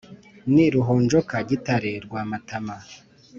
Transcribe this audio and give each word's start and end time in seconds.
Ni 0.53 0.65
ruhonjoka 0.73 1.35
gitware 1.49 1.91
rwamatama 2.05 2.75